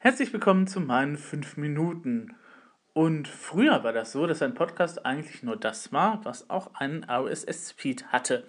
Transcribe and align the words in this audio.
Herzlich 0.00 0.32
willkommen 0.32 0.68
zu 0.68 0.78
meinen 0.78 1.16
5 1.16 1.56
Minuten. 1.56 2.36
Und 2.92 3.26
früher 3.26 3.82
war 3.82 3.92
das 3.92 4.12
so, 4.12 4.28
dass 4.28 4.42
ein 4.42 4.54
Podcast 4.54 5.04
eigentlich 5.04 5.42
nur 5.42 5.56
das 5.56 5.92
war, 5.92 6.24
was 6.24 6.50
auch 6.50 6.72
einen 6.74 7.02
RSS-Feed 7.02 8.06
hatte. 8.12 8.46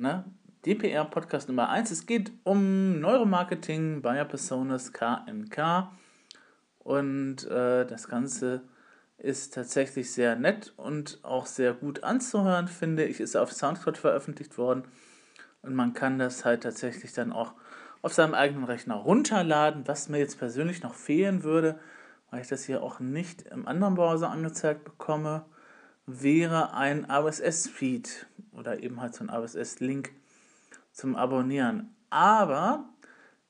Ne? 0.00 0.24
DPR 0.64 1.04
Podcast 1.04 1.48
Nummer 1.48 1.68
1. 1.68 1.90
Es 1.90 2.06
geht 2.06 2.32
um 2.44 3.00
Neuromarketing, 3.00 4.02
Buyer 4.02 4.24
Personas, 4.24 4.92
KNK. 4.92 5.90
Und 6.78 7.46
äh, 7.46 7.84
das 7.86 8.08
Ganze 8.08 8.62
ist 9.18 9.54
tatsächlich 9.54 10.10
sehr 10.10 10.36
nett 10.36 10.72
und 10.76 11.20
auch 11.22 11.46
sehr 11.46 11.74
gut 11.74 12.02
anzuhören, 12.02 12.66
finde 12.66 13.04
ich. 13.04 13.20
Ist 13.20 13.36
auf 13.36 13.52
Soundcloud 13.52 13.98
veröffentlicht 13.98 14.56
worden. 14.56 14.84
Und 15.62 15.74
man 15.74 15.92
kann 15.92 16.18
das 16.18 16.44
halt 16.44 16.62
tatsächlich 16.62 17.12
dann 17.12 17.30
auch 17.32 17.52
auf 18.00 18.14
seinem 18.14 18.32
eigenen 18.32 18.64
Rechner 18.64 18.94
runterladen, 18.94 19.86
was 19.86 20.08
mir 20.08 20.18
jetzt 20.18 20.38
persönlich 20.38 20.82
noch 20.82 20.94
fehlen 20.94 21.42
würde 21.42 21.78
weil 22.30 22.42
ich 22.42 22.48
das 22.48 22.64
hier 22.64 22.82
auch 22.82 23.00
nicht 23.00 23.42
im 23.42 23.66
anderen 23.66 23.94
Browser 23.94 24.30
angezeigt 24.30 24.84
bekomme, 24.84 25.44
wäre 26.06 26.74
ein 26.74 27.06
RSS-Feed 27.10 28.26
oder 28.52 28.82
eben 28.82 29.00
halt 29.00 29.14
so 29.14 29.24
ein 29.24 29.30
RSS-Link 29.30 30.12
zum 30.92 31.16
Abonnieren. 31.16 31.94
Aber 32.10 32.88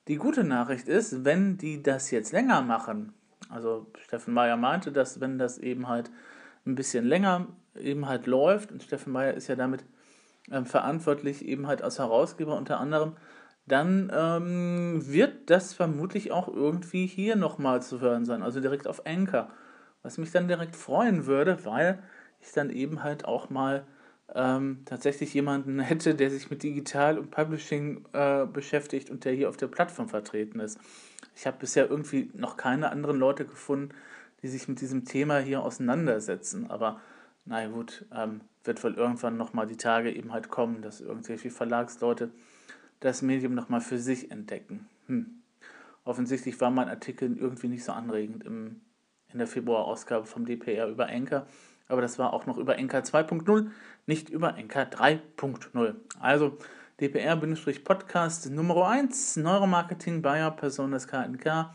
die 0.08 0.16
gute 0.16 0.44
Nachricht 0.44 0.88
ist, 0.88 1.24
wenn 1.24 1.56
die 1.56 1.82
das 1.82 2.10
jetzt 2.10 2.32
länger 2.32 2.62
machen, 2.62 3.12
also 3.48 3.86
Steffen 4.02 4.34
Meyer 4.34 4.56
meinte, 4.56 4.92
dass 4.92 5.20
wenn 5.20 5.38
das 5.38 5.58
eben 5.58 5.88
halt 5.88 6.10
ein 6.66 6.74
bisschen 6.74 7.04
länger 7.04 7.48
eben 7.74 8.06
halt 8.06 8.26
läuft, 8.26 8.72
und 8.72 8.82
Steffen 8.82 9.12
Meyer 9.12 9.34
ist 9.34 9.48
ja 9.48 9.56
damit 9.56 9.84
ähm, 10.50 10.66
verantwortlich, 10.66 11.44
eben 11.44 11.66
halt 11.66 11.82
als 11.82 11.98
Herausgeber 11.98 12.56
unter 12.56 12.80
anderem, 12.80 13.16
dann 13.66 14.10
ähm, 14.12 15.02
wird 15.06 15.48
das 15.48 15.74
vermutlich 15.74 16.32
auch 16.32 16.48
irgendwie 16.48 17.06
hier 17.06 17.36
nochmal 17.36 17.82
zu 17.82 18.00
hören 18.00 18.24
sein, 18.24 18.42
also 18.42 18.60
direkt 18.60 18.86
auf 18.88 19.06
Anchor. 19.06 19.50
Was 20.02 20.18
mich 20.18 20.30
dann 20.32 20.48
direkt 20.48 20.76
freuen 20.76 21.26
würde, 21.26 21.64
weil 21.64 22.02
ich 22.40 22.52
dann 22.52 22.70
eben 22.70 23.02
halt 23.02 23.24
auch 23.24 23.50
mal 23.50 23.86
ähm, 24.34 24.82
tatsächlich 24.84 25.34
jemanden 25.34 25.78
hätte, 25.80 26.14
der 26.14 26.30
sich 26.30 26.50
mit 26.50 26.62
Digital 26.62 27.18
und 27.18 27.30
Publishing 27.30 28.04
äh, 28.12 28.46
beschäftigt 28.46 29.10
und 29.10 29.24
der 29.24 29.32
hier 29.32 29.48
auf 29.48 29.56
der 29.56 29.68
Plattform 29.68 30.08
vertreten 30.08 30.60
ist. 30.60 30.78
Ich 31.34 31.46
habe 31.46 31.58
bisher 31.58 31.88
irgendwie 31.88 32.30
noch 32.34 32.56
keine 32.56 32.90
anderen 32.90 33.18
Leute 33.18 33.44
gefunden, 33.44 33.94
die 34.42 34.48
sich 34.48 34.68
mit 34.68 34.80
diesem 34.80 35.04
Thema 35.04 35.38
hier 35.38 35.62
auseinandersetzen. 35.62 36.70
Aber 36.70 37.00
naja 37.44 37.68
gut, 37.68 38.04
ähm, 38.14 38.40
wird 38.64 38.82
wohl 38.84 38.94
irgendwann 38.94 39.36
nochmal 39.36 39.66
die 39.66 39.76
Tage 39.76 40.12
eben 40.12 40.32
halt 40.32 40.48
kommen, 40.48 40.82
dass 40.82 41.00
irgendwelche 41.00 41.50
Verlagsleute 41.50 42.30
das 43.00 43.22
Medium 43.22 43.54
nochmal 43.54 43.80
für 43.80 43.98
sich 43.98 44.30
entdecken. 44.30 44.88
Hm. 45.06 45.40
Offensichtlich 46.04 46.60
war 46.60 46.70
mein 46.70 46.88
Artikel 46.88 47.36
irgendwie 47.36 47.68
nicht 47.68 47.84
so 47.84 47.92
anregend 47.92 48.44
im, 48.44 48.80
in 49.32 49.38
der 49.38 49.46
Februarausgabe 49.46 50.26
vom 50.26 50.44
DPR 50.44 50.88
über 50.88 51.08
Enker, 51.08 51.46
aber 51.90 52.00
das 52.00 52.18
war 52.18 52.32
auch 52.32 52.46
noch 52.46 52.56
über 52.56 52.78
Enker 52.78 53.00
2.0, 53.00 53.70
nicht 54.06 54.30
über 54.30 54.56
Enker 54.56 54.82
3.0. 54.82 55.94
Also 56.20 56.56
DPR-Podcast 57.00 58.50
Nummer 58.50 58.88
1, 58.88 59.36
Neuromarketing 59.36 60.22
Bayer 60.22 60.50
Personas 60.50 61.06
KNK, 61.08 61.74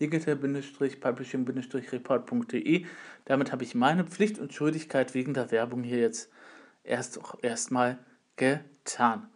digital-publishing-report.de. 0.00 2.86
Damit 3.24 3.52
habe 3.52 3.64
ich 3.64 3.74
meine 3.74 4.04
Pflicht 4.04 4.38
und 4.38 4.52
Schuldigkeit 4.52 5.14
wegen 5.14 5.32
der 5.34 5.50
Werbung 5.50 5.82
hier 5.82 6.00
jetzt 6.00 6.30
erst 6.82 7.18
erstmal 7.42 7.98
getan. 8.36 9.28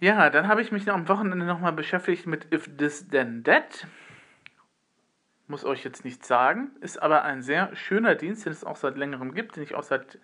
Ja, 0.00 0.30
dann 0.30 0.48
habe 0.48 0.62
ich 0.62 0.70
mich 0.70 0.90
am 0.90 1.08
Wochenende 1.08 1.46
nochmal 1.46 1.72
beschäftigt 1.72 2.26
mit 2.26 2.52
If 2.52 2.68
This 2.76 3.08
Then 3.08 3.42
That. 3.44 3.86
Muss 5.54 5.64
euch 5.64 5.84
jetzt 5.84 6.04
nichts 6.04 6.26
sagen, 6.26 6.72
ist 6.80 7.00
aber 7.00 7.22
ein 7.22 7.40
sehr 7.40 7.76
schöner 7.76 8.16
Dienst, 8.16 8.44
den 8.44 8.52
es 8.52 8.64
auch 8.64 8.74
seit 8.74 8.96
längerem 8.96 9.34
gibt, 9.34 9.54
den 9.54 9.62
ich 9.62 9.76
auch 9.76 9.84
seit 9.84 10.18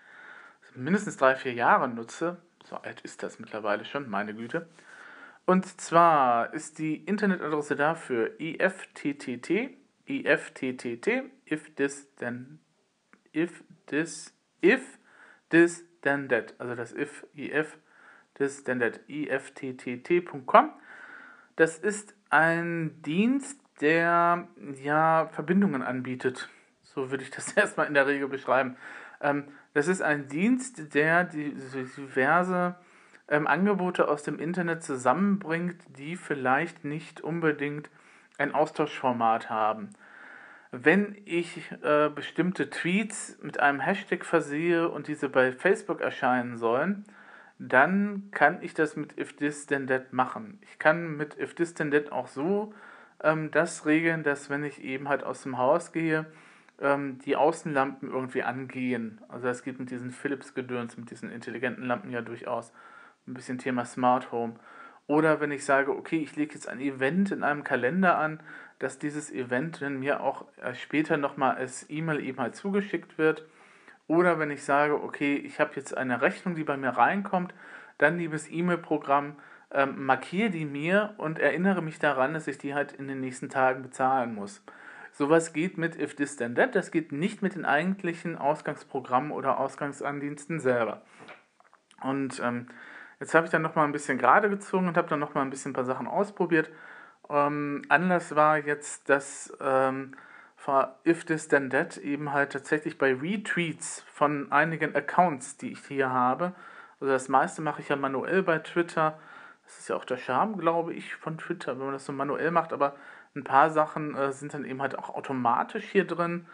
mindestens 0.75 1.19
drei, 1.19 1.37
vier 1.37 1.53
Jahren 1.53 1.95
nutze. 1.95 2.39
So 2.65 2.75
alt 2.75 3.01
ist 3.03 3.23
das 3.23 3.39
mittlerweile 3.39 3.85
schon, 3.85 4.11
meine 4.11 4.35
Güte. 4.35 4.69
Und 5.47 5.81
zwar 5.81 6.53
ist 6.53 6.81
die 6.81 6.97
Internetadresse 6.97 7.77
dafür 7.77 8.41
ifttt, 8.41 9.05
ifttt, 9.05 11.09
if 11.49 11.75
this 11.77 12.13
then, 12.17 12.59
if 13.33 13.63
this, 13.87 14.35
if 14.65 14.99
this 15.51 15.85
then 16.03 16.29
that, 16.29 16.55
also 16.59 16.75
das 16.75 16.93
if, 16.93 17.25
if, 17.37 17.79
ist 18.37 18.67
dann 18.67 18.81
das 18.81 18.99
ifttt.com. 19.07 20.73
Das 21.55 21.79
ist 21.79 22.17
ein 22.31 23.01
Dienst, 23.03 23.61
der 23.81 24.49
ja 24.83 25.29
Verbindungen 25.33 25.83
anbietet. 25.83 26.49
So 26.83 27.11
würde 27.11 27.23
ich 27.23 27.31
das 27.31 27.53
erstmal 27.57 27.87
in 27.87 27.95
der 27.95 28.07
Regel 28.07 28.29
beschreiben. 28.29 28.77
Ähm, 29.21 29.45
das 29.75 29.89
ist 29.89 30.03
ein 30.03 30.29
Dienst, 30.29 30.95
der 30.95 31.25
die, 31.25 31.55
diverse 31.97 32.77
ähm, 33.29 33.47
Angebote 33.47 34.09
aus 34.09 34.23
dem 34.23 34.39
Internet 34.39 34.83
zusammenbringt, 34.83 35.77
die 35.97 36.17
vielleicht 36.17 36.85
nicht 36.85 37.21
unbedingt 37.21 37.91
ein 38.39 38.55
Austauschformat 38.55 39.51
haben. 39.51 39.91
Wenn 40.73 41.17
ich 41.25 41.73
äh, 41.83 42.09
bestimmte 42.09 42.71
Tweets 42.71 43.39
mit 43.43 43.61
einem 43.61 43.81
Hashtag 43.81 44.25
versehe 44.25 44.89
und 44.89 45.09
diese 45.09 45.29
bei 45.29 45.53
Facebook 45.53 46.01
erscheinen 46.01 46.59
sollen, 46.59 47.05
dann 47.59 48.31
kann 48.31 48.63
ich 48.63 48.73
das 48.73 48.97
mit 48.97 49.19
if 49.19 49.37
this 49.37 49.67
then 49.67 49.87
that 49.89 50.13
machen. 50.13 50.61
Ich 50.63 50.79
kann 50.79 51.17
mit 51.17 51.39
if 51.39 51.55
this 51.55 51.75
then 51.75 51.91
that 51.91 52.11
auch 52.11 52.29
so 52.29 52.73
ähm, 53.23 53.51
das 53.51 53.87
regeln, 53.87 54.23
dass 54.23 54.51
wenn 54.51 54.65
ich 54.65 54.83
eben 54.83 55.09
halt 55.09 55.25
aus 55.25 55.43
dem 55.43 55.59
Haus 55.59 55.93
gehe, 55.93 56.27
ähm, 56.81 57.19
die 57.25 57.37
Außenlampen 57.37 58.11
irgendwie 58.11 58.43
angehen. 58.43 59.21
Also 59.29 59.49
es 59.49 59.63
gibt 59.63 59.81
mit 59.81 59.91
diesen 59.91 60.11
Philips-Gedöns, 60.11 60.97
mit 60.97 61.11
diesen 61.11 61.31
intelligenten 61.31 61.85
Lampen 61.85 62.11
ja 62.11 62.23
durchaus 62.23 62.73
ein 63.27 63.35
bisschen 63.35 63.59
Thema 63.59 63.85
Smart 63.85 64.33
Home. 64.33 64.55
Oder 65.07 65.41
wenn 65.41 65.51
ich 65.51 65.65
sage, 65.65 65.91
okay, 65.91 66.19
ich 66.19 66.37
lege 66.37 66.55
jetzt 66.55 66.69
ein 66.69 66.81
Event 66.81 67.33
in 67.33 67.43
einem 67.43 67.65
Kalender 67.65 68.19
an, 68.19 68.41
dass 68.79 68.99
dieses 68.99 69.31
Event 69.31 69.83
dann 69.83 69.99
mir 69.99 70.21
auch 70.21 70.47
äh, 70.59 70.75
später 70.75 71.17
nochmal 71.17 71.57
als 71.57 71.89
E-Mail 71.91 72.21
eben 72.21 72.39
halt 72.39 72.55
zugeschickt 72.55 73.19
wird 73.19 73.45
oder 74.11 74.41
wenn 74.41 74.51
ich 74.51 74.65
sage, 74.65 75.01
okay, 75.01 75.37
ich 75.37 75.61
habe 75.61 75.71
jetzt 75.77 75.97
eine 75.97 76.21
Rechnung, 76.21 76.57
die 76.57 76.65
bei 76.65 76.77
mir 76.77 76.89
reinkommt, 76.89 77.55
dann, 77.97 78.19
liebes 78.19 78.51
E-Mail-Programm, 78.51 79.37
ähm, 79.73 80.05
markiere 80.05 80.51
die 80.51 80.65
mir 80.65 81.15
und 81.19 81.39
erinnere 81.39 81.83
mich 81.83 81.99
daran, 81.99 82.35
dass 82.35 82.47
ich 82.47 82.59
die 82.59 82.75
halt 82.75 82.93
in 82.93 83.09
den 83.09 83.21
nächsten 83.21 83.49
Tagen 83.49 83.83
bezahlen 83.83 84.35
muss. 84.35 84.63
Sowas 85.13 85.53
geht 85.53 85.79
mit 85.79 85.99
If 85.99 86.15
This 86.15 86.37
Then 86.37 86.55
That, 86.55 86.75
das 86.75 86.91
geht 86.91 87.13
nicht 87.13 87.43
mit 87.43 87.55
den 87.55 87.65
eigentlichen 87.65 88.39
Ausgangsprogrammen 88.39 89.33
oder 89.33 89.59
Ausgangsandiensten 89.59 90.61
selber. 90.61 91.03
Und 92.03 92.41
ähm, 92.43 92.69
jetzt 93.19 93.35
habe 93.35 93.47
ich 93.47 93.51
dann 93.51 93.63
nochmal 93.63 93.85
ein 93.85 93.93
bisschen 93.93 94.19
gerade 94.19 94.49
gezogen 94.49 94.89
und 94.89 94.97
habe 94.97 95.09
dann 95.09 95.21
nochmal 95.21 95.45
ein 95.45 95.51
bisschen 95.51 95.71
ein 95.73 95.75
paar 95.75 95.85
Sachen 95.85 96.07
ausprobiert. 96.07 96.71
Ähm, 97.29 97.83
Anlass 97.89 98.35
war 98.35 98.59
jetzt, 98.59 99.09
dass 99.09 99.57
ähm, 99.61 100.17
If 101.07 101.25
This 101.25 101.49
Then 101.49 101.71
That 101.71 101.97
eben 101.97 102.33
halt 102.33 102.53
tatsächlich 102.53 102.99
bei 102.99 103.15
Retweets 103.15 104.05
von 104.13 104.53
einigen 104.53 104.95
Accounts, 104.95 105.57
die 105.57 105.73
ich 105.73 105.81
hier 105.87 106.11
habe. 106.11 106.55
Also 107.01 107.13
das 107.13 107.29
meiste 107.29 107.63
mache 107.63 107.81
ich 107.81 107.89
ja 107.89 107.97
manuell 107.97 108.43
bei 108.43 108.59
Twitter. 108.59 109.19
Das 109.71 109.79
ist 109.79 109.89
ja 109.89 109.95
auch 109.95 110.05
der 110.05 110.17
Charme, 110.17 110.59
glaube 110.59 110.93
ich, 110.95 111.15
von 111.15 111.39
Twitter, 111.39 111.79
wenn 111.79 111.85
man 111.85 111.93
das 111.93 112.05
so 112.05 112.13
manuell 112.13 112.51
macht. 112.51 112.73
Aber 112.73 112.97
ein 113.37 113.45
paar 113.45 113.71
Sachen 113.71 114.17
äh, 114.17 114.33
sind 114.33 114.53
dann 114.53 114.65
eben 114.65 114.83
halt 114.83 114.99
auch 114.99 115.11
automatisch 115.11 115.85
hier 115.85 116.05
drin. 116.05 116.47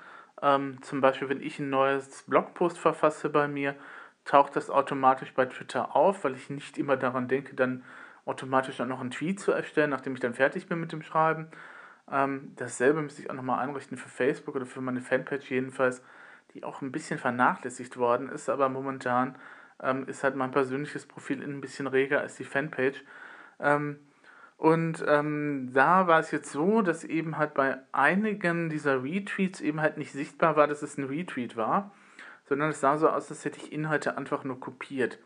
Ähm, 0.42 0.82
zum 0.82 1.00
Beispiel, 1.00 1.30
wenn 1.30 1.40
ich 1.40 1.58
ein 1.58 1.70
neues 1.70 2.24
Blogpost 2.24 2.78
verfasse 2.78 3.30
bei 3.30 3.48
mir, 3.48 3.74
taucht 4.26 4.54
das 4.54 4.68
automatisch 4.68 5.32
bei 5.32 5.46
Twitter 5.46 5.96
auf, 5.96 6.24
weil 6.24 6.34
ich 6.34 6.50
nicht 6.50 6.76
immer 6.76 6.98
daran 6.98 7.26
denke, 7.26 7.56
dann 7.56 7.84
automatisch 8.26 8.76
dann 8.76 8.88
noch 8.88 9.00
einen 9.00 9.10
Tweet 9.10 9.40
zu 9.40 9.50
erstellen, 9.50 9.88
nachdem 9.88 10.12
ich 10.12 10.20
dann 10.20 10.34
fertig 10.34 10.68
bin 10.68 10.78
mit 10.78 10.92
dem 10.92 11.00
Schreiben. 11.00 11.48
Ähm, 12.12 12.52
dasselbe 12.56 13.00
müsste 13.00 13.22
ich 13.22 13.30
auch 13.30 13.34
nochmal 13.34 13.66
einrichten 13.66 13.96
für 13.96 14.10
Facebook 14.10 14.56
oder 14.56 14.66
für 14.66 14.82
meine 14.82 15.00
Fanpage 15.00 15.50
jedenfalls, 15.50 16.02
die 16.52 16.64
auch 16.64 16.82
ein 16.82 16.92
bisschen 16.92 17.18
vernachlässigt 17.18 17.96
worden 17.96 18.28
ist, 18.28 18.50
aber 18.50 18.68
momentan 18.68 19.36
ähm, 19.82 20.06
ist 20.08 20.24
halt 20.24 20.36
mein 20.36 20.50
persönliches 20.50 21.06
Profil 21.06 21.42
ein 21.42 21.60
bisschen 21.60 21.86
reger 21.86 22.20
als 22.20 22.36
die 22.36 22.44
Fanpage. 22.44 23.02
Ähm, 23.60 23.98
und 24.56 25.04
ähm, 25.06 25.70
da 25.74 26.06
war 26.06 26.20
es 26.20 26.30
jetzt 26.30 26.50
so, 26.50 26.80
dass 26.80 27.04
eben 27.04 27.36
halt 27.36 27.54
bei 27.54 27.78
einigen 27.92 28.70
dieser 28.70 29.02
Retweets 29.02 29.60
eben 29.60 29.80
halt 29.80 29.98
nicht 29.98 30.12
sichtbar 30.12 30.56
war, 30.56 30.66
dass 30.66 30.82
es 30.82 30.96
ein 30.96 31.04
Retweet 31.04 31.56
war, 31.56 31.92
sondern 32.44 32.70
es 32.70 32.80
sah 32.80 32.96
so 32.96 33.08
aus, 33.08 33.30
als 33.30 33.44
hätte 33.44 33.58
ich 33.58 33.72
Inhalte 33.72 34.16
einfach 34.16 34.44
nur 34.44 34.58
kopiert. 34.58 35.18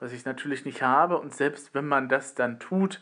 Was 0.00 0.12
ich 0.12 0.24
natürlich 0.24 0.64
nicht 0.64 0.82
habe 0.82 1.18
und 1.18 1.32
selbst 1.32 1.72
wenn 1.72 1.86
man 1.86 2.08
das 2.08 2.34
dann 2.34 2.58
tut, 2.58 3.00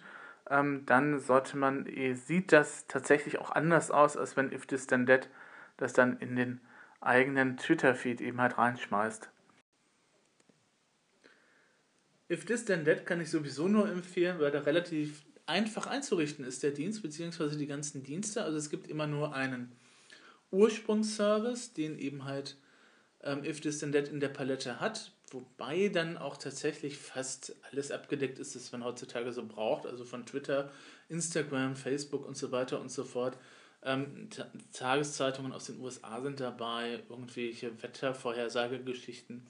ähm, 0.50 0.84
dann 0.84 1.18
sollte 1.18 1.56
man, 1.56 1.86
eh, 1.86 2.12
sieht 2.12 2.52
das 2.52 2.86
tatsächlich 2.86 3.38
auch 3.38 3.50
anders 3.50 3.90
aus, 3.90 4.16
als 4.18 4.36
wenn 4.36 4.52
If 4.52 4.66
This 4.66 4.86
Then 4.86 5.06
That 5.06 5.30
das 5.78 5.94
dann 5.94 6.18
in 6.18 6.36
den 6.36 6.60
eigenen 7.00 7.56
Twitter-Feed 7.56 8.20
eben 8.20 8.40
halt 8.40 8.58
reinschmeißt. 8.58 9.30
If 12.32 12.46
This 12.46 12.64
Then 12.64 12.86
That 12.86 13.04
kann 13.04 13.20
ich 13.20 13.28
sowieso 13.28 13.68
nur 13.68 13.86
empfehlen, 13.90 14.40
weil 14.40 14.50
der 14.50 14.64
relativ 14.64 15.22
einfach 15.44 15.86
einzurichten 15.86 16.46
ist, 16.46 16.62
der 16.62 16.70
Dienst, 16.70 17.02
beziehungsweise 17.02 17.58
die 17.58 17.66
ganzen 17.66 18.02
Dienste. 18.02 18.42
Also 18.42 18.56
es 18.56 18.70
gibt 18.70 18.88
immer 18.88 19.06
nur 19.06 19.34
einen 19.34 19.70
Ursprungsservice, 20.50 21.74
den 21.74 21.98
eben 21.98 22.24
halt 22.24 22.56
ähm, 23.22 23.44
If 23.44 23.60
This 23.60 23.80
Then 23.80 23.92
That 23.92 24.08
in 24.08 24.20
der 24.20 24.30
Palette 24.30 24.80
hat, 24.80 25.12
wobei 25.30 25.88
dann 25.88 26.16
auch 26.16 26.38
tatsächlich 26.38 26.96
fast 26.96 27.54
alles 27.70 27.90
abgedeckt 27.90 28.38
ist, 28.38 28.54
das 28.54 28.72
man 28.72 28.82
heutzutage 28.82 29.30
so 29.32 29.46
braucht, 29.46 29.86
also 29.86 30.06
von 30.06 30.24
Twitter, 30.24 30.72
Instagram, 31.10 31.76
Facebook 31.76 32.26
und 32.26 32.38
so 32.38 32.50
weiter 32.50 32.80
und 32.80 32.90
so 32.90 33.04
fort. 33.04 33.36
Ähm, 33.82 34.30
Tageszeitungen 34.72 35.52
aus 35.52 35.66
den 35.66 35.80
USA 35.80 36.22
sind 36.22 36.40
dabei, 36.40 37.02
irgendwelche 37.10 37.82
Wettervorhersagegeschichten. 37.82 39.42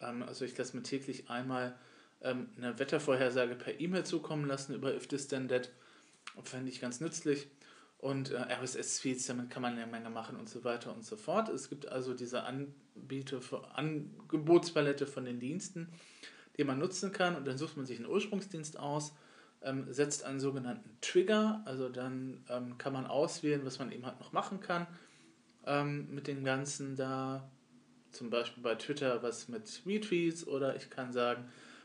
Ähm, 0.00 0.22
also 0.24 0.44
ich 0.44 0.58
lasse 0.58 0.76
mir 0.76 0.82
täglich 0.82 1.30
einmal 1.30 1.78
ähm, 2.22 2.48
eine 2.56 2.78
Wettervorhersage 2.78 3.54
per 3.54 3.80
E-Mail 3.80 4.04
zukommen 4.04 4.46
lassen 4.46 4.74
über 4.74 4.94
If 4.94 5.06
This 5.06 5.28
Then 5.28 5.48
That. 5.48 5.70
Fände 6.44 6.70
ich 6.70 6.80
ganz 6.80 7.00
nützlich. 7.00 7.48
Und 7.98 8.30
äh, 8.30 8.36
RSS-Feeds, 8.36 9.26
damit 9.26 9.50
kann 9.50 9.62
man 9.62 9.72
eine 9.72 9.86
Menge 9.86 10.10
machen 10.10 10.36
und 10.36 10.48
so 10.48 10.62
weiter 10.62 10.94
und 10.94 11.04
so 11.04 11.16
fort. 11.16 11.48
Es 11.48 11.68
gibt 11.68 11.88
also 11.88 12.14
diese 12.14 12.44
Anbiete 12.44 13.40
Angebotspalette 13.74 15.06
von 15.06 15.24
den 15.24 15.40
Diensten, 15.40 15.88
die 16.56 16.64
man 16.64 16.78
nutzen 16.78 17.10
kann. 17.12 17.34
Und 17.34 17.46
dann 17.46 17.58
sucht 17.58 17.76
man 17.76 17.86
sich 17.86 17.98
einen 17.98 18.08
Ursprungsdienst 18.08 18.78
aus, 18.78 19.14
ähm, 19.62 19.92
setzt 19.92 20.24
einen 20.24 20.38
sogenannten 20.38 20.96
Trigger. 21.00 21.62
Also 21.64 21.88
dann 21.88 22.44
ähm, 22.48 22.78
kann 22.78 22.92
man 22.92 23.06
auswählen, 23.06 23.62
was 23.64 23.80
man 23.80 23.90
eben 23.90 24.06
halt 24.06 24.20
noch 24.20 24.32
machen 24.32 24.60
kann 24.60 24.86
ähm, 25.66 26.08
mit 26.14 26.26
dem 26.26 26.44
Ganzen 26.44 26.96
da. 26.96 27.48
Zum 28.10 28.30
Beispiel 28.30 28.62
bei 28.62 28.74
Twitter 28.74 29.22
was 29.22 29.48
mit 29.48 29.82
Retweets 29.84 30.46
oder 30.46 30.74
ich 30.76 30.88
kann 30.88 31.12
sagen, 31.12 31.44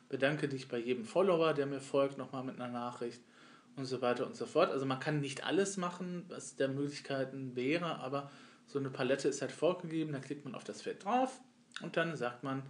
bedanke 0.10 0.48
dich 0.48 0.68
bei 0.68 0.78
jedem 0.78 1.06
Follower, 1.06 1.54
der 1.54 1.66
mir 1.66 1.82
folgt, 1.82 2.18
nochmal 2.18 2.44
mit 2.44 2.56
einer 2.56 2.72
Nachricht 2.72 3.22
und 3.76 3.86
so 3.86 4.02
weiter 4.02 4.26
und 4.26 4.36
so 4.36 4.46
fort. 4.46 4.72
Also 4.72 4.86
man 4.86 5.00
kann 5.00 5.20
nicht 5.20 5.44
alles 5.44 5.78
machen, 5.78 6.26
was 6.28 6.56
der 6.56 6.68
Möglichkeiten 6.68 7.56
wäre, 7.56 8.00
aber 8.00 8.32
so 8.68 8.80
eine 8.80 8.90
Palette 8.90 9.28
ist 9.28 9.42
halt 9.42 9.52
vorgegeben, 9.52 10.14
da 10.14 10.20
klickt 10.20 10.46
man 10.46 10.56
auf 10.56 10.64
das 10.64 10.82
Feld 10.82 11.04
drauf 11.04 11.42
und 11.82 11.98
dann 11.98 12.16
sagt 12.16 12.44
man, 12.44 12.64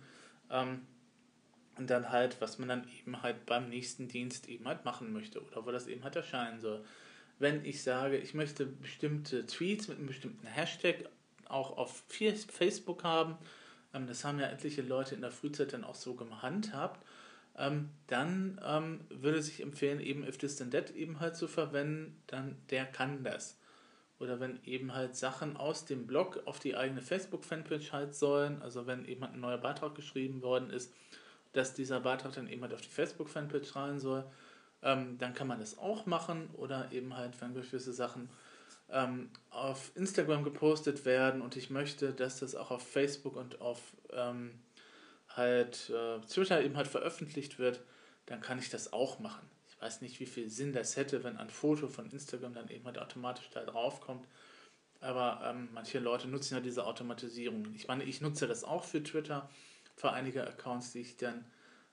ähm, 0.50 0.82
und 1.76 1.90
dann 1.90 2.12
halt, 2.12 2.40
was 2.40 2.60
man 2.60 2.70
dann 2.70 2.88
eben 3.00 3.22
halt 3.24 3.46
beim 3.46 3.70
nächsten 3.70 4.08
Dienst 4.08 4.48
eben 4.48 4.68
halt 4.68 4.86
machen 4.86 5.12
möchte 5.12 5.42
oder 5.44 5.66
wo 5.66 5.72
das 5.72 5.88
eben 5.88 6.04
halt 6.04 6.16
erscheinen 6.16 6.60
soll. 6.60 6.84
Wenn 7.40 7.66
ich 7.66 7.82
sage, 7.82 8.18
ich 8.18 8.34
möchte 8.34 8.66
bestimmte 8.66 9.46
Tweets 9.48 9.88
mit 9.88 9.98
einem 9.98 10.08
bestimmten 10.08 10.46
Hashtag 10.46 11.10
auch 11.46 11.78
auf 11.78 12.04
Facebook 12.08 13.04
haben, 13.04 13.38
ähm, 13.94 14.08
das 14.08 14.24
haben 14.24 14.40
ja 14.40 14.48
etliche 14.48 14.82
Leute 14.82 15.16
in 15.16 15.22
der 15.22 15.32
Frühzeit 15.32 15.74
dann 15.74 15.84
auch 15.84 15.96
so 15.96 16.16
gehandhabt, 16.16 17.04
ähm, 17.58 17.90
dann 18.08 18.60
ähm, 18.66 19.02
würde 19.10 19.42
sich 19.42 19.62
empfehlen, 19.62 20.00
eben 20.00 20.26
If 20.28 20.38
This 20.38 20.56
Then 20.56 20.72
That 20.72 20.92
eben 20.92 21.20
halt 21.20 21.36
zu 21.36 21.48
verwenden, 21.48 22.22
dann 22.28 22.58
der 22.70 22.86
kann 22.86 23.24
das. 23.24 23.60
Oder 24.20 24.40
wenn 24.40 24.60
eben 24.64 24.94
halt 24.94 25.16
Sachen 25.16 25.58
aus 25.58 25.86
dem 25.86 26.08
Blog 26.08 26.42
auf 26.46 26.60
die 26.60 26.76
eigene 26.76 27.02
Facebook-Fanpage 27.02 27.92
halt 27.92 28.16
sollen, 28.16 28.62
also 28.62 28.88
wenn 28.88 29.06
eben 29.06 29.24
ein 29.24 29.40
neuer 29.40 29.58
Beitrag 29.58 29.96
geschrieben 29.96 30.42
worden 30.42 30.70
ist, 30.70 30.94
dass 31.52 31.74
dieser 31.74 32.00
Beitrag 32.00 32.34
dann 32.34 32.48
eben 32.48 32.62
halt 32.62 32.74
auf 32.74 32.82
die 32.82 32.90
Facebook-Fanpage 32.90 33.76
rein 33.76 34.00
soll, 34.00 34.24
ähm, 34.82 35.18
dann 35.18 35.34
kann 35.34 35.48
man 35.48 35.60
das 35.60 35.78
auch 35.78 36.06
machen. 36.06 36.50
Oder 36.54 36.92
eben 36.92 37.16
halt, 37.16 37.40
wenn 37.42 37.54
gewisse 37.54 37.94
Sachen 37.94 38.30
ähm, 38.90 39.30
auf 39.50 39.92
Instagram 39.96 40.44
gepostet 40.44 41.06
werden 41.06 41.42
und 41.42 41.56
ich 41.56 41.70
möchte, 41.70 42.14
dass 42.14 42.40
das 42.40 42.56
auch 42.56 42.72
auf 42.72 42.88
Facebook 42.88 43.36
und 43.36 43.62
auf 43.62 43.80
ähm, 44.12 44.52
halt 45.36 45.90
äh, 45.90 46.20
Twitter 46.22 46.64
eben 46.64 46.78
halt 46.78 46.88
veröffentlicht 46.88 47.60
wird, 47.60 47.82
dann 48.26 48.42
kann 48.42 48.60
ich 48.60 48.70
das 48.70 48.94
auch 48.94 49.20
machen. 49.20 49.50
Ich 49.68 49.82
weiß 49.82 50.02
nicht, 50.02 50.20
wie 50.20 50.26
viel 50.26 50.50
Sinn 50.50 50.74
das 50.74 50.96
hätte, 50.96 51.24
wenn 51.24 51.38
ein 51.38 51.50
Foto 51.50 51.88
von 51.88 52.10
Instagram 52.10 52.54
dann 52.54 52.70
eben 52.70 52.86
halt 52.86 53.00
automatisch 53.00 53.50
da 53.52 53.64
drauf 53.64 54.02
kommt. 54.02 54.28
Aber 55.02 55.42
ähm, 55.44 55.70
manche 55.74 56.00
Leute 56.00 56.30
nutzen 56.30 56.56
ja 56.56 56.62
diese 56.62 56.86
Automatisierung. 56.86 57.74
Ich 57.76 57.88
meine, 57.88 58.06
ich 58.06 58.22
nutze 58.22 58.48
das 58.48 58.64
auch 58.64 58.86
für 58.86 59.04
Twitter, 59.04 59.50
für 59.98 60.14
einige 60.14 60.48
Accounts, 60.48 60.94
die 60.94 61.00
ich 61.00 61.18
dann 61.18 61.46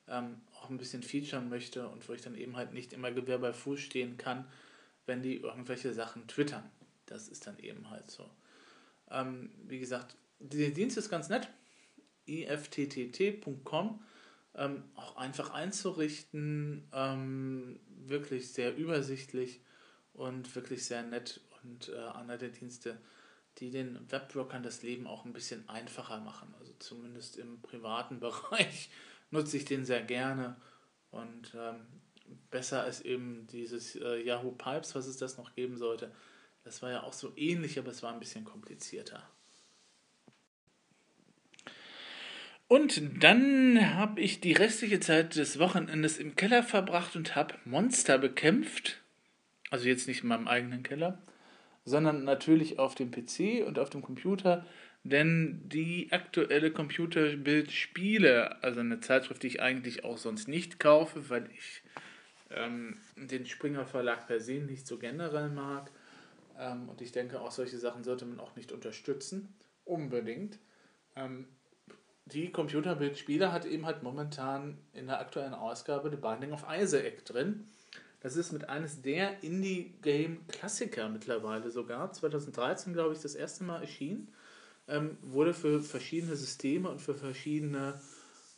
ähm, 0.06 0.40
auch 0.54 0.70
ein 0.70 0.78
bisschen 0.78 1.02
featuren 1.02 1.48
möchte 1.48 1.88
und 1.88 2.08
wo 2.08 2.12
ich 2.12 2.22
dann 2.22 2.36
eben 2.36 2.56
halt 2.56 2.72
nicht 2.72 2.92
immer 2.92 3.10
Gewehr 3.10 3.38
bei 3.38 3.52
Fuß 3.52 3.80
stehen 3.80 4.16
kann, 4.16 4.46
wenn 5.06 5.22
die 5.22 5.38
irgendwelche 5.38 5.92
Sachen 5.92 6.28
twittern. 6.28 6.70
Das 7.06 7.26
ist 7.26 7.46
dann 7.46 7.58
eben 7.58 7.90
halt 7.90 8.10
so. 8.10 8.30
Ähm, 9.10 9.50
wie 9.64 9.80
gesagt, 9.80 10.16
der 10.38 10.70
Dienst 10.70 10.96
ist 10.96 11.10
ganz 11.10 11.28
nett 11.28 11.48
ifttt.com 12.30 14.00
ähm, 14.54 14.84
auch 14.94 15.16
einfach 15.16 15.50
einzurichten. 15.50 16.88
Ähm, 16.92 17.80
wirklich 18.06 18.52
sehr 18.52 18.76
übersichtlich 18.76 19.60
und 20.12 20.54
wirklich 20.54 20.84
sehr 20.84 21.02
nett 21.02 21.40
und 21.62 21.90
äh, 21.90 21.98
einer 22.16 22.38
der 22.38 22.48
Dienste, 22.48 23.00
die 23.58 23.70
den 23.70 23.98
Webbrokern 24.10 24.62
das 24.62 24.82
Leben 24.82 25.06
auch 25.06 25.24
ein 25.24 25.32
bisschen 25.32 25.68
einfacher 25.68 26.20
machen. 26.20 26.54
Also 26.58 26.72
zumindest 26.78 27.36
im 27.36 27.60
privaten 27.60 28.20
Bereich 28.20 28.90
nutze 29.30 29.56
ich 29.56 29.64
den 29.64 29.84
sehr 29.84 30.02
gerne 30.02 30.56
und 31.10 31.54
ähm, 31.54 31.86
besser 32.50 32.82
als 32.82 33.00
eben 33.00 33.46
dieses 33.48 33.96
äh, 33.96 34.22
Yahoo 34.22 34.52
Pipes, 34.52 34.94
was 34.94 35.06
es 35.06 35.16
das 35.16 35.36
noch 35.36 35.54
geben 35.54 35.76
sollte. 35.76 36.12
Das 36.64 36.82
war 36.82 36.90
ja 36.90 37.02
auch 37.02 37.12
so 37.12 37.32
ähnlich, 37.36 37.78
aber 37.78 37.90
es 37.90 38.02
war 38.02 38.12
ein 38.12 38.20
bisschen 38.20 38.44
komplizierter. 38.44 39.22
Und 42.70 43.24
dann 43.24 43.96
habe 43.96 44.20
ich 44.20 44.40
die 44.40 44.52
restliche 44.52 45.00
Zeit 45.00 45.34
des 45.34 45.58
Wochenendes 45.58 46.18
im 46.18 46.36
Keller 46.36 46.62
verbracht 46.62 47.16
und 47.16 47.34
habe 47.34 47.56
Monster 47.64 48.16
bekämpft. 48.16 49.02
Also 49.70 49.88
jetzt 49.88 50.06
nicht 50.06 50.22
in 50.22 50.28
meinem 50.28 50.46
eigenen 50.46 50.84
Keller, 50.84 51.20
sondern 51.84 52.22
natürlich 52.22 52.78
auf 52.78 52.94
dem 52.94 53.10
PC 53.10 53.66
und 53.66 53.80
auf 53.80 53.90
dem 53.90 54.02
Computer. 54.02 54.64
Denn 55.02 55.62
die 55.64 56.12
aktuelle 56.12 56.70
Computerbildspiele, 56.70 58.62
also 58.62 58.78
eine 58.78 59.00
Zeitschrift, 59.00 59.42
die 59.42 59.48
ich 59.48 59.60
eigentlich 59.60 60.04
auch 60.04 60.16
sonst 60.16 60.46
nicht 60.46 60.78
kaufe, 60.78 61.28
weil 61.28 61.50
ich 61.52 61.82
ähm, 62.50 62.98
den 63.16 63.46
Springer 63.46 63.84
Verlag 63.84 64.28
per 64.28 64.38
se 64.38 64.60
nicht 64.60 64.86
so 64.86 64.96
generell 64.96 65.48
mag. 65.48 65.90
Ähm, 66.56 66.88
und 66.88 67.00
ich 67.00 67.10
denke, 67.10 67.40
auch 67.40 67.50
solche 67.50 67.78
Sachen 67.78 68.04
sollte 68.04 68.26
man 68.26 68.38
auch 68.38 68.54
nicht 68.54 68.70
unterstützen. 68.70 69.56
Unbedingt. 69.84 70.60
Ähm, 71.16 71.48
die 72.32 72.50
Computerbildspiele 72.50 73.52
hat 73.52 73.64
eben 73.64 73.86
halt 73.86 74.02
momentan 74.02 74.78
in 74.92 75.06
der 75.06 75.20
aktuellen 75.20 75.54
Ausgabe 75.54 76.10
The 76.10 76.16
Binding 76.16 76.52
of 76.52 76.64
Isaac 76.70 77.24
drin. 77.24 77.68
Das 78.20 78.36
ist 78.36 78.52
mit 78.52 78.68
eines 78.68 79.00
der 79.00 79.42
Indie-Game-Klassiker 79.42 81.08
mittlerweile 81.08 81.70
sogar. 81.70 82.12
2013, 82.12 82.92
glaube 82.92 83.14
ich, 83.14 83.20
das 83.20 83.34
erste 83.34 83.64
Mal 83.64 83.80
erschienen. 83.80 84.28
Ähm, 84.88 85.16
wurde 85.22 85.54
für 85.54 85.80
verschiedene 85.80 86.36
Systeme 86.36 86.90
und 86.90 87.00
für 87.00 87.14
verschiedene 87.14 88.00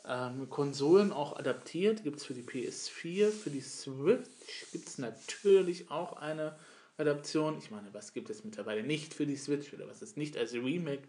ähm, 0.07 0.50
Konsolen 0.50 1.12
auch 1.12 1.38
adaptiert. 1.38 2.02
Gibt 2.02 2.19
es 2.19 2.26
für 2.26 2.35
die 2.35 2.43
PS4, 2.43 3.31
für 3.31 3.50
die 3.50 3.61
Switch 3.61 4.67
gibt 4.73 4.88
es 4.88 4.99
natürlich 4.99 5.91
auch 5.91 6.14
eine 6.14 6.57
Adaption. 6.97 7.59
Ich 7.59 7.71
meine, 7.71 7.93
was 7.93 8.12
gibt 8.12 8.31
es 8.31 8.45
mittlerweile 8.45 8.83
nicht 8.83 9.14
für 9.14 9.26
die 9.26 9.37
Switch 9.37 9.73
oder 9.73 9.88
was 9.88 10.02
ist 10.02 10.17
nicht 10.17 10.37
als 10.37 10.55
Remake 10.55 11.02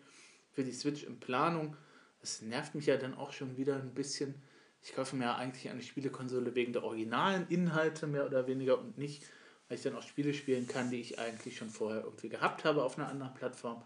für 0.51 0.63
die 0.63 0.73
Switch 0.73 1.03
in 1.03 1.19
Planung? 1.19 1.75
Das 2.23 2.41
nervt 2.41 2.73
mich 2.73 2.85
ja 2.85 2.95
dann 2.95 3.15
auch 3.15 3.33
schon 3.33 3.57
wieder 3.57 3.75
ein 3.75 3.93
bisschen. 3.93 4.35
Ich 4.81 4.95
kaufe 4.95 5.17
mir 5.17 5.25
ja 5.25 5.35
eigentlich 5.35 5.69
eine 5.69 5.81
Spielekonsole 5.81 6.55
wegen 6.55 6.71
der 6.71 6.85
originalen 6.85 7.45
Inhalte 7.49 8.07
mehr 8.07 8.25
oder 8.25 8.47
weniger 8.47 8.79
und 8.79 8.97
nicht, 8.97 9.25
weil 9.67 9.77
ich 9.77 9.83
dann 9.83 9.97
auch 9.97 10.03
Spiele 10.03 10.33
spielen 10.33 10.65
kann, 10.65 10.89
die 10.89 11.01
ich 11.01 11.19
eigentlich 11.19 11.57
schon 11.57 11.69
vorher 11.69 12.05
irgendwie 12.05 12.29
gehabt 12.29 12.63
habe 12.63 12.81
auf 12.85 12.97
einer 12.97 13.09
anderen 13.09 13.33
Plattform. 13.33 13.83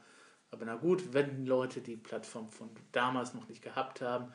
Aber 0.52 0.66
na 0.66 0.76
gut, 0.76 1.14
wenn 1.14 1.48
Leute 1.48 1.82
die 1.82 1.98
Plattform 1.98 2.52
von 2.52 2.70
damals 2.92 3.34
noch 3.34 3.50
nicht 3.50 3.64
gehabt 3.64 4.02
haben, 4.02 4.32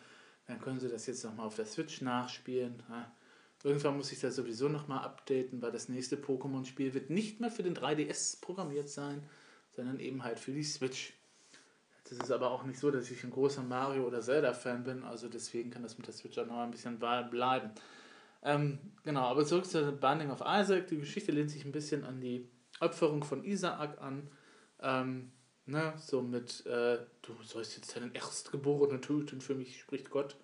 dann 0.48 0.60
können 0.60 0.80
sie 0.80 0.88
das 0.88 1.06
jetzt 1.06 1.22
nochmal 1.22 1.46
auf 1.46 1.54
der 1.54 1.66
Switch 1.66 2.00
nachspielen. 2.00 2.82
Irgendwann 3.62 3.96
muss 3.96 4.10
ich 4.10 4.18
das 4.18 4.34
sowieso 4.34 4.68
nochmal 4.68 5.04
updaten, 5.04 5.62
weil 5.62 5.70
das 5.70 5.88
nächste 5.88 6.16
Pokémon-Spiel 6.16 6.92
wird 6.92 7.08
nicht 7.08 7.38
mehr 7.38 7.52
für 7.52 7.62
den 7.62 7.76
3DS 7.76 8.40
programmiert 8.40 8.88
sein, 8.88 9.22
sondern 9.70 10.00
eben 10.00 10.24
halt 10.24 10.40
für 10.40 10.50
die 10.50 10.64
Switch. 10.64 11.12
Das 12.18 12.28
ist 12.28 12.30
aber 12.30 12.50
auch 12.50 12.64
nicht 12.64 12.78
so, 12.78 12.90
dass 12.90 13.10
ich 13.10 13.24
ein 13.24 13.30
großer 13.30 13.62
Mario- 13.62 14.06
oder 14.06 14.20
Zelda-Fan 14.20 14.84
bin, 14.84 15.02
also 15.02 15.28
deswegen 15.28 15.70
kann 15.70 15.82
das 15.82 15.96
mit 15.96 16.06
der 16.06 16.14
Switch 16.14 16.38
auch 16.38 16.46
noch 16.46 16.58
ein 16.58 16.70
bisschen 16.70 16.98
bleiben. 16.98 17.70
Ähm, 18.42 18.78
genau, 19.02 19.22
aber 19.22 19.46
zurück 19.46 19.64
zu 19.64 19.92
Binding 19.92 20.30
of 20.30 20.42
Isaac. 20.44 20.88
Die 20.88 20.98
Geschichte 20.98 21.32
lehnt 21.32 21.50
sich 21.50 21.64
ein 21.64 21.72
bisschen 21.72 22.04
an 22.04 22.20
die 22.20 22.48
Opferung 22.80 23.24
von 23.24 23.44
Isaak 23.44 24.00
an. 24.00 24.28
Ähm, 24.80 25.32
ne, 25.64 25.94
so 25.96 26.20
mit, 26.20 26.66
äh, 26.66 26.98
du 27.22 27.32
sollst 27.44 27.76
jetzt 27.76 27.96
deinen 27.96 28.14
Erstgeborenen 28.14 29.00
töten, 29.00 29.40
für 29.40 29.54
mich 29.54 29.80
spricht 29.80 30.10
Gott. 30.10 30.36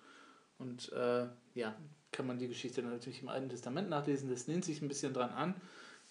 Und 0.57 0.91
äh, 0.93 1.27
ja, 1.53 1.75
kann 2.11 2.25
man 2.25 2.39
die 2.39 2.47
Geschichte 2.47 2.81
natürlich 2.81 3.21
im 3.21 3.29
Alten 3.29 3.49
Testament 3.49 3.89
nachlesen. 3.89 4.29
Das 4.29 4.47
lehnt 4.47 4.65
sich 4.65 4.81
ein 4.81 4.87
bisschen 4.87 5.13
dran 5.13 5.29
an. 5.29 5.55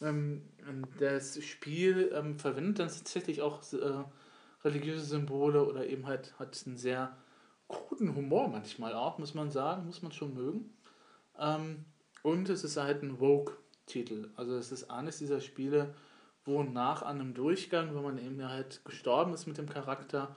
Ähm, 0.00 0.44
das 1.00 1.42
Spiel 1.42 2.12
ähm, 2.14 2.38
verwendet 2.38 2.78
dann 2.78 2.88
tatsächlich 2.88 3.42
auch 3.42 3.60
äh, 3.72 4.04
religiöse 4.64 5.04
Symbole 5.04 5.64
oder 5.66 5.86
eben 5.86 6.06
halt 6.06 6.38
hat 6.38 6.60
einen 6.66 6.76
sehr 6.76 7.16
kruden 7.68 8.14
Humor 8.14 8.48
manchmal 8.48 8.94
auch, 8.94 9.18
muss 9.18 9.34
man 9.34 9.50
sagen, 9.50 9.86
muss 9.86 10.02
man 10.02 10.12
schon 10.12 10.34
mögen. 10.34 10.76
Ähm, 11.38 11.84
und 12.22 12.48
es 12.48 12.64
ist 12.64 12.76
halt 12.76 13.02
ein 13.02 13.20
Woke-Titel. 13.20 14.30
Also 14.36 14.56
es 14.56 14.72
ist 14.72 14.90
eines 14.90 15.18
dieser 15.18 15.40
Spiele, 15.40 15.94
wo 16.44 16.62
nach 16.62 17.02
einem 17.02 17.34
Durchgang, 17.34 17.94
wo 17.94 18.00
man 18.00 18.18
eben 18.18 18.42
halt 18.48 18.84
gestorben 18.84 19.34
ist 19.34 19.46
mit 19.46 19.58
dem 19.58 19.68
Charakter, 19.68 20.34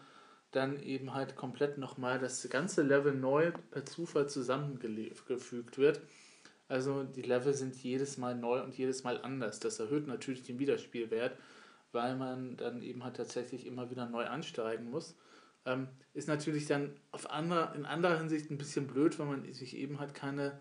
dann 0.52 0.82
eben 0.82 1.14
halt 1.14 1.36
komplett 1.36 1.78
nochmal 1.78 2.20
das 2.20 2.48
ganze 2.50 2.82
Level 2.82 3.14
neu 3.14 3.52
per 3.72 3.86
Zufall 3.86 4.28
zusammengefügt 4.28 5.78
wird. 5.78 6.02
Also 6.68 7.04
die 7.04 7.22
Level 7.22 7.54
sind 7.54 7.76
jedes 7.78 8.18
Mal 8.18 8.36
neu 8.36 8.62
und 8.62 8.78
jedes 8.78 9.04
Mal 9.04 9.22
anders. 9.22 9.60
Das 9.60 9.80
erhöht 9.80 10.08
natürlich 10.08 10.44
den 10.44 10.60
Wiederspielwert, 10.60 11.38
weil 11.92 12.16
man 12.16 12.58
dann 12.58 12.82
eben 12.82 13.04
halt 13.04 13.18
tatsächlich 13.18 13.66
immer 13.66 13.90
wieder 13.90 14.06
neu 14.06 14.26
ansteigen 14.26 14.90
muss. 14.90 15.16
Ähm, 15.66 15.88
ist 16.14 16.28
natürlich 16.28 16.66
dann 16.66 16.96
auf 17.12 17.30
andere, 17.30 17.76
in 17.76 17.86
anderer 17.86 18.18
Hinsicht 18.18 18.50
ein 18.50 18.58
bisschen 18.58 18.88
blöd, 18.88 19.20
weil 19.20 19.28
man 19.28 19.54
sich 19.54 19.76
eben 19.76 20.00
halt 20.00 20.14
keine 20.14 20.60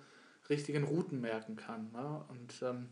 richtigen 0.49 0.85
Routen 0.85 1.21
merken 1.21 1.57
kann. 1.57 1.91
Ne? 1.93 2.25
Und 2.29 2.63
ähm, 2.63 2.91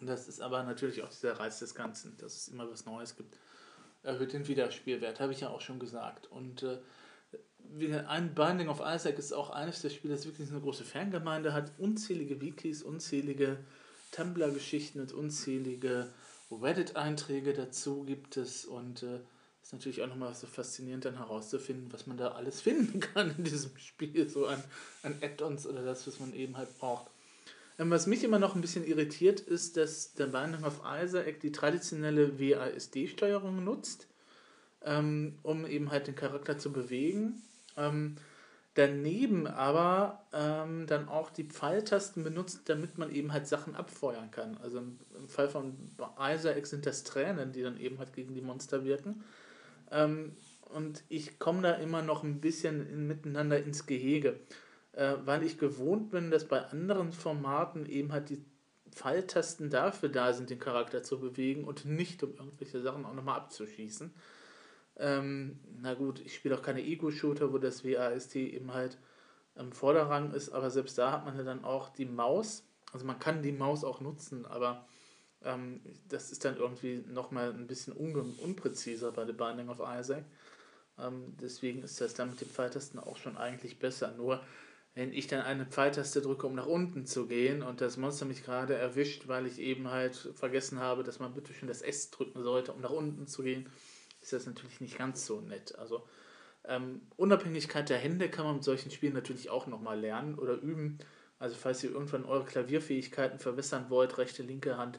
das 0.00 0.28
ist 0.28 0.40
aber 0.40 0.62
natürlich 0.62 1.02
auch 1.02 1.08
dieser 1.08 1.38
Reiz 1.38 1.58
des 1.58 1.74
Ganzen, 1.74 2.16
dass 2.18 2.34
es 2.34 2.48
immer 2.48 2.70
was 2.70 2.86
Neues 2.86 3.16
gibt. 3.16 3.36
Erhöht 4.02 4.32
den 4.32 4.48
Wiederspielwert, 4.48 5.20
habe 5.20 5.32
ich 5.32 5.40
ja 5.40 5.48
auch 5.48 5.60
schon 5.60 5.78
gesagt. 5.78 6.26
Und 6.26 6.62
äh, 6.62 6.78
ein 8.06 8.34
Binding 8.34 8.68
of 8.68 8.82
Isaac 8.84 9.18
ist 9.18 9.32
auch 9.32 9.50
eines 9.50 9.82
der 9.82 9.90
Spiele, 9.90 10.14
das 10.14 10.26
wirklich 10.26 10.50
eine 10.50 10.60
große 10.60 10.84
Fangemeinde 10.84 11.52
hat. 11.52 11.72
Unzählige 11.78 12.40
Wikis, 12.40 12.82
unzählige 12.82 13.58
Tumblr-Geschichten 14.12 15.00
und 15.00 15.12
unzählige 15.12 16.08
Reddit-Einträge 16.50 17.52
dazu 17.52 18.04
gibt 18.04 18.36
es. 18.36 18.64
Und 18.64 19.02
äh, 19.02 19.20
ist 19.62 19.72
natürlich 19.72 20.02
auch 20.02 20.08
nochmal 20.08 20.34
so 20.34 20.46
faszinierend, 20.46 21.06
dann 21.06 21.16
herauszufinden, 21.16 21.92
was 21.92 22.06
man 22.06 22.16
da 22.16 22.32
alles 22.32 22.60
finden 22.62 23.00
kann 23.00 23.34
in 23.36 23.44
diesem 23.44 23.76
Spiel, 23.78 24.28
so 24.28 24.46
an, 24.46 24.62
an 25.02 25.16
Add-ons 25.22 25.66
oder 25.66 25.82
das, 25.82 26.06
was 26.06 26.20
man 26.20 26.34
eben 26.34 26.56
halt 26.56 26.78
braucht. 26.78 27.10
Ähm, 27.78 27.90
was 27.90 28.06
mich 28.06 28.22
immer 28.22 28.38
noch 28.38 28.54
ein 28.54 28.60
bisschen 28.60 28.86
irritiert, 28.86 29.40
ist, 29.40 29.76
dass 29.76 30.14
der 30.14 30.26
Binding 30.26 30.64
of 30.64 30.82
Isaac 30.84 31.40
die 31.40 31.50
traditionelle 31.50 32.38
WASD-Steuerung 32.38 33.64
nutzt, 33.64 34.06
ähm, 34.84 35.38
um 35.42 35.66
eben 35.66 35.90
halt 35.90 36.06
den 36.06 36.14
Charakter 36.14 36.58
zu 36.58 36.72
bewegen. 36.72 37.42
Ähm, 37.76 38.16
daneben 38.74 39.46
aber 39.46 40.26
ähm, 40.32 40.86
dann 40.86 41.08
auch 41.08 41.30
die 41.30 41.44
Pfeiltasten 41.44 42.24
benutzt, 42.24 42.62
damit 42.66 42.98
man 42.98 43.10
eben 43.10 43.32
halt 43.32 43.46
Sachen 43.46 43.76
abfeuern 43.76 44.30
kann. 44.30 44.56
Also 44.62 44.78
im, 44.78 44.98
im 45.16 45.28
Fall 45.28 45.48
von 45.48 45.76
Isaac 46.18 46.66
sind 46.66 46.84
das 46.84 47.04
Tränen, 47.04 47.52
die 47.52 47.62
dann 47.62 47.78
eben 47.78 47.98
halt 47.98 48.12
gegen 48.12 48.34
die 48.34 48.40
Monster 48.40 48.84
wirken. 48.84 49.22
Ähm, 49.90 50.36
und 50.72 51.04
ich 51.08 51.38
komme 51.38 51.62
da 51.62 51.74
immer 51.74 52.02
noch 52.02 52.24
ein 52.24 52.40
bisschen 52.40 52.88
in, 52.88 53.06
miteinander 53.06 53.62
ins 53.62 53.86
Gehege, 53.86 54.40
äh, 54.92 55.14
weil 55.24 55.44
ich 55.44 55.58
gewohnt 55.58 56.10
bin, 56.10 56.32
dass 56.32 56.48
bei 56.48 56.60
anderen 56.60 57.12
Formaten 57.12 57.86
eben 57.86 58.12
halt 58.12 58.28
die 58.28 58.44
Pfeiltasten 58.90 59.70
dafür 59.70 60.08
da 60.08 60.32
sind, 60.32 60.50
den 60.50 60.58
Charakter 60.58 61.04
zu 61.04 61.20
bewegen 61.20 61.64
und 61.64 61.84
nicht, 61.84 62.22
um 62.24 62.34
irgendwelche 62.34 62.80
Sachen 62.80 63.04
auch 63.04 63.14
nochmal 63.14 63.38
abzuschießen. 63.38 64.12
Ähm, 64.96 65.58
na 65.80 65.94
gut, 65.94 66.20
ich 66.24 66.34
spiele 66.34 66.56
auch 66.56 66.62
keine 66.62 66.82
Ego-Shooter, 66.82 67.52
wo 67.52 67.58
das 67.58 67.84
WASD 67.84 68.36
eben 68.36 68.72
halt 68.72 68.98
im 69.56 69.72
Vorderrang 69.72 70.32
ist, 70.32 70.50
aber 70.50 70.70
selbst 70.70 70.98
da 70.98 71.12
hat 71.12 71.24
man 71.24 71.36
ja 71.36 71.44
dann 71.44 71.64
auch 71.64 71.90
die 71.90 72.06
Maus. 72.06 72.64
Also 72.92 73.04
man 73.06 73.18
kann 73.18 73.42
die 73.42 73.52
Maus 73.52 73.84
auch 73.84 74.00
nutzen, 74.00 74.46
aber 74.46 74.86
ähm, 75.42 75.80
das 76.08 76.32
ist 76.32 76.44
dann 76.44 76.56
irgendwie 76.56 77.04
nochmal 77.08 77.50
ein 77.50 77.66
bisschen 77.66 77.96
un 77.96 78.34
unpräziser 78.42 79.12
bei 79.12 79.26
The 79.26 79.32
Binding 79.32 79.68
of 79.68 79.80
Isaac. 79.80 80.24
Ähm, 80.98 81.36
deswegen 81.40 81.82
ist 81.82 82.00
das 82.00 82.14
dann 82.14 82.30
mit 82.30 82.40
den 82.40 82.48
Pfeiltasten 82.48 83.00
auch 83.00 83.16
schon 83.16 83.36
eigentlich 83.36 83.78
besser. 83.78 84.12
Nur 84.16 84.40
wenn 84.94 85.12
ich 85.12 85.26
dann 85.26 85.42
eine 85.42 85.66
Pfeiltaste 85.66 86.20
drücke, 86.20 86.46
um 86.46 86.54
nach 86.54 86.66
unten 86.66 87.04
zu 87.04 87.26
gehen 87.26 87.62
und 87.62 87.80
das 87.80 87.96
Monster 87.96 88.26
mich 88.26 88.44
gerade 88.44 88.74
erwischt, 88.74 89.26
weil 89.26 89.46
ich 89.46 89.58
eben 89.58 89.90
halt 89.90 90.14
vergessen 90.34 90.78
habe, 90.78 91.02
dass 91.02 91.18
man 91.18 91.34
bitte 91.34 91.52
schön 91.52 91.68
das 91.68 91.82
S 91.82 92.10
drücken 92.10 92.42
sollte, 92.42 92.72
um 92.72 92.80
nach 92.80 92.90
unten 92.90 93.26
zu 93.26 93.42
gehen, 93.42 93.68
ist 94.24 94.32
das 94.32 94.46
natürlich 94.46 94.80
nicht 94.80 94.96
ganz 94.96 95.26
so 95.26 95.42
nett. 95.42 95.76
Also 95.78 96.08
ähm, 96.64 97.02
Unabhängigkeit 97.16 97.90
der 97.90 97.98
Hände 97.98 98.30
kann 98.30 98.46
man 98.46 98.54
mit 98.56 98.64
solchen 98.64 98.90
Spielen 98.90 99.12
natürlich 99.12 99.50
auch 99.50 99.66
nochmal 99.66 100.00
lernen 100.00 100.38
oder 100.38 100.54
üben. 100.54 100.98
Also 101.38 101.56
falls 101.56 101.84
ihr 101.84 101.90
irgendwann 101.90 102.24
eure 102.24 102.46
Klavierfähigkeiten 102.46 103.38
verbessern 103.38 103.90
wollt, 103.90 104.16
rechte, 104.16 104.42
linke 104.42 104.78
Hand, 104.78 104.98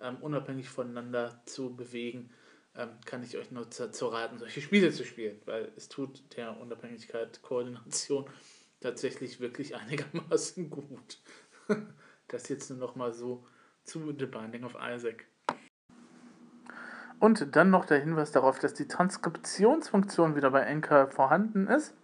ähm, 0.00 0.16
unabhängig 0.16 0.68
voneinander 0.68 1.40
zu 1.46 1.76
bewegen, 1.76 2.30
ähm, 2.74 2.88
kann 3.04 3.22
ich 3.22 3.36
euch 3.36 3.52
nur 3.52 3.70
zu, 3.70 4.06
raten, 4.08 4.38
solche 4.40 4.60
Spiele 4.60 4.90
zu 4.90 5.04
spielen, 5.04 5.40
weil 5.44 5.70
es 5.76 5.88
tut 5.88 6.36
der 6.36 6.58
Unabhängigkeit, 6.60 7.42
Koordination 7.42 8.28
tatsächlich 8.80 9.38
wirklich 9.38 9.76
einigermaßen 9.76 10.68
gut. 10.70 11.20
das 12.26 12.48
jetzt 12.48 12.70
nur 12.70 12.80
noch 12.80 12.96
mal 12.96 13.12
so 13.12 13.46
zu 13.84 14.12
The 14.18 14.26
Binding 14.26 14.64
of 14.64 14.74
Isaac. 14.80 15.26
Und 17.24 17.56
dann 17.56 17.70
noch 17.70 17.86
der 17.86 18.00
Hinweis 18.00 18.32
darauf, 18.32 18.58
dass 18.58 18.74
die 18.74 18.86
Transkriptionsfunktion 18.86 20.36
wieder 20.36 20.50
bei 20.50 20.66
Anchor 20.66 21.06
vorhanden 21.06 21.68
ist. 21.68 21.94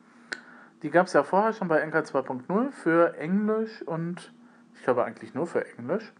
Die 0.82 0.88
gab 0.88 1.08
es 1.08 1.12
ja 1.12 1.24
vorher 1.24 1.52
schon 1.52 1.68
bei 1.68 1.82
Anchor 1.82 2.00
2.0 2.00 2.70
für 2.70 3.18
Englisch 3.18 3.82
und 3.82 4.32
ich 4.74 4.82
glaube 4.82 5.04
eigentlich 5.04 5.34
nur 5.34 5.46
für 5.46 5.62
Englisch. 5.76 6.14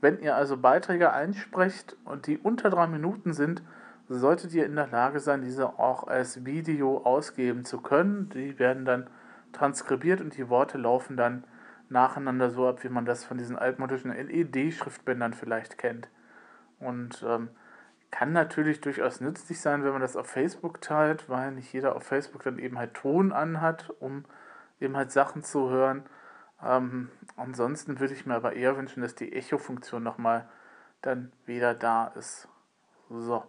Wenn 0.00 0.20
ihr 0.20 0.36
also 0.36 0.56
Beiträge 0.56 1.12
einsprecht 1.12 1.96
und 2.04 2.28
die 2.28 2.38
unter 2.38 2.70
drei 2.70 2.86
Minuten 2.86 3.32
sind, 3.32 3.60
solltet 4.08 4.54
ihr 4.54 4.66
in 4.66 4.76
der 4.76 4.86
Lage 4.86 5.18
sein, 5.18 5.42
diese 5.42 5.80
auch 5.80 6.06
als 6.06 6.44
Video 6.44 6.98
ausgeben 6.98 7.64
zu 7.64 7.80
können. 7.80 8.28
Die 8.28 8.56
werden 8.60 8.84
dann 8.84 9.10
transkribiert 9.52 10.20
und 10.20 10.36
die 10.36 10.48
Worte 10.48 10.78
laufen 10.78 11.16
dann 11.16 11.42
nacheinander 11.88 12.50
so 12.50 12.68
ab, 12.68 12.84
wie 12.84 12.88
man 12.88 13.04
das 13.04 13.24
von 13.24 13.36
diesen 13.36 13.58
altmodischen 13.58 14.12
LED-Schriftbändern 14.12 15.32
vielleicht 15.32 15.76
kennt. 15.76 16.08
Und 16.78 17.24
ähm, 17.28 17.48
kann 18.12 18.32
natürlich 18.32 18.80
durchaus 18.80 19.20
nützlich 19.20 19.60
sein, 19.60 19.82
wenn 19.82 19.92
man 19.92 20.02
das 20.02 20.16
auf 20.16 20.28
Facebook 20.28 20.80
teilt, 20.80 21.28
weil 21.28 21.50
nicht 21.50 21.72
jeder 21.72 21.96
auf 21.96 22.04
Facebook 22.04 22.44
dann 22.44 22.58
eben 22.58 22.78
halt 22.78 22.94
Ton 22.94 23.32
anhat, 23.32 23.90
um 23.98 24.24
eben 24.80 24.96
halt 24.96 25.10
Sachen 25.10 25.42
zu 25.42 25.70
hören. 25.70 26.04
Ähm, 26.62 27.10
ansonsten 27.36 27.98
würde 27.98 28.14
ich 28.14 28.26
mir 28.26 28.34
aber 28.34 28.52
eher 28.52 28.76
wünschen, 28.76 29.02
dass 29.02 29.14
die 29.14 29.32
Echo-Funktion 29.32 30.02
nochmal 30.02 30.48
dann 31.00 31.32
wieder 31.46 31.74
da 31.74 32.06
ist. 32.08 32.48
So. 33.08 33.44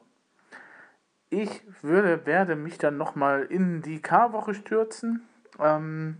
Ich 1.30 1.64
würde, 1.82 2.26
werde 2.26 2.56
mich 2.56 2.78
dann 2.78 2.98
nochmal 2.98 3.44
in 3.44 3.82
die 3.82 4.02
K-Woche 4.02 4.54
stürzen. 4.54 5.28
Ähm, 5.60 6.18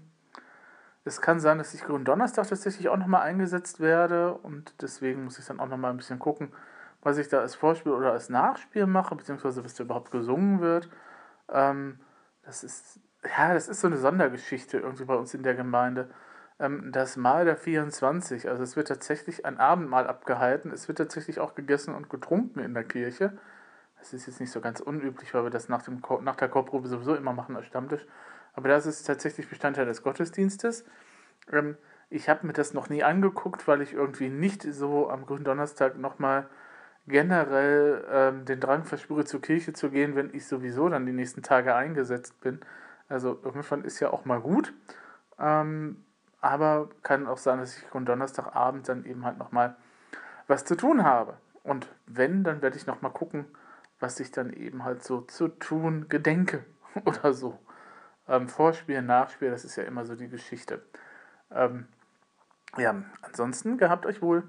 es 1.06 1.22
kann 1.22 1.40
sein, 1.40 1.60
dass 1.60 1.74
ich 1.74 1.84
Gründonnerstag 1.84 2.48
tatsächlich 2.50 2.90
auch 2.90 2.98
nochmal 2.98 3.22
eingesetzt 3.22 3.80
werde 3.80 4.34
und 4.34 4.74
deswegen 4.82 5.24
muss 5.24 5.40
ich 5.40 5.46
dann 5.46 5.60
auch 5.60 5.68
nochmal 5.70 5.92
ein 5.92 5.98
bisschen 5.98 6.20
gucken, 6.20 6.52
was 7.04 7.18
ich 7.18 7.28
da 7.28 7.40
als 7.40 7.56
Vorspiel 7.56 7.92
oder 7.92 8.12
als 8.12 8.30
Nachspiel 8.30 8.88
mache, 8.88 9.16
beziehungsweise 9.16 9.64
was 9.64 9.76
da 9.76 9.84
überhaupt 9.84 10.12
gesungen 10.12 10.62
wird. 10.62 10.90
Ähm, 11.50 12.00
das 12.44 12.64
ist, 12.64 13.00
ja, 13.38 13.54
das 13.54 13.68
ist 13.68 13.82
so 13.82 13.88
eine 13.88 13.98
Sondergeschichte 13.98 14.80
irgendwie 14.80 15.06
bei 15.06 15.16
uns 15.16 15.34
in 15.34 15.44
der 15.44 15.56
Gemeinde 15.56 16.10
ähm, 16.60 16.92
das 16.92 17.18
Mahl 17.18 17.46
der 17.46 17.58
24. 17.58 18.50
Also 18.50 18.64
es 18.64 18.76
wird 18.76 18.88
tatsächlich 18.88 19.46
ein 19.46 19.60
Abendmahl 19.60 20.08
abgehalten. 20.08 20.72
Es 20.72 20.88
wird 20.88 20.98
tatsächlich 20.98 21.40
auch 21.40 21.56
gegessen 21.56 21.94
und 21.94 22.10
getrunken 22.10 22.60
in 22.60 22.74
der 22.74 22.84
Kirche. 22.84 23.38
Das 24.00 24.14
ist 24.14 24.28
jetzt 24.28 24.40
nicht 24.40 24.52
so 24.52 24.62
ganz 24.62 24.80
unüblich, 24.80 25.34
weil 25.34 25.44
wir 25.44 25.50
das 25.50 25.70
nach, 25.70 25.82
dem, 25.84 26.02
nach 26.22 26.36
der 26.36 26.50
Chorprobe 26.50 26.88
sowieso 26.88 27.16
immer 27.16 27.34
machen 27.34 27.56
als 27.56 27.66
Stammtisch. 27.66 28.06
Aber 28.54 28.70
das 28.70 28.86
ist 28.86 29.04
tatsächlich 29.04 29.50
Bestandteil 29.50 29.86
des 29.86 30.04
Gottesdienstes. 30.04 30.86
Ähm, 31.52 31.78
ich 32.10 32.30
habe 32.30 32.46
mir 32.46 32.54
das 32.54 32.74
noch 32.74 32.90
nie 32.90 33.04
angeguckt, 33.04 33.68
weil 33.68 33.82
ich 33.82 33.94
irgendwie 33.94 34.30
nicht 34.30 34.62
so 34.62 35.10
am 35.10 35.26
Gründonnerstag 35.26 35.98
nochmal 35.98 36.48
generell 37.08 38.06
ähm, 38.10 38.46
den 38.46 38.60
Drang 38.60 38.86
verspüre, 38.86 39.26
zur 39.26 39.42
Kirche 39.42 39.74
zu 39.74 39.90
gehen, 39.90 40.16
wenn 40.16 40.34
ich 40.34 40.48
sowieso 40.48 40.90
dann 40.90 41.06
die 41.06 41.12
nächsten 41.12 41.44
Tage 41.44 41.76
eingesetzt 41.76 42.40
bin. 42.42 42.60
Also 43.10 43.40
irgendwann 43.44 43.84
ist 43.84 44.00
ja 44.00 44.12
auch 44.12 44.26
mal 44.26 44.40
gut. 44.40 44.74
Ähm, 45.40 46.04
aber 46.42 46.90
kann 47.04 47.28
auch 47.28 47.38
sein, 47.38 47.60
dass 47.60 47.78
ich 47.78 47.84
am 47.94 48.06
Donnerstagabend 48.06 48.88
dann 48.88 49.06
eben 49.06 49.26
halt 49.26 49.38
nochmal 49.38 49.76
was 50.48 50.66
zu 50.66 50.76
tun 50.76 51.04
habe. 51.04 51.38
Und 51.64 51.88
wenn, 52.06 52.44
dann 52.44 52.62
werde 52.62 52.78
ich 52.78 52.86
nochmal 52.86 53.12
gucken, 53.12 53.46
was 54.00 54.20
ich 54.20 54.32
dann 54.32 54.52
eben 54.52 54.84
halt 54.84 55.04
so 55.04 55.22
zu 55.22 55.48
tun 55.48 56.08
gedenke 56.10 56.66
oder 57.06 57.34
so. 57.34 57.58
Ähm, 58.28 58.48
Vorspiel, 58.48 59.02
Nachspiel, 59.02 59.52
das 59.52 59.66
ist 59.66 59.76
ja 59.76 59.84
immer 59.84 60.06
so 60.06 60.16
die 60.16 60.30
Geschichte. 60.30 60.82
Ähm, 61.52 61.88
ja, 62.78 62.96
ansonsten 63.22 63.78
gehabt 63.78 64.06
euch 64.06 64.22
wohl. 64.22 64.44